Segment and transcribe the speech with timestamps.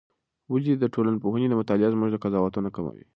[0.51, 3.05] ولې د ټولنپوهنې مطالعه زموږ قضاوتونه کموي؟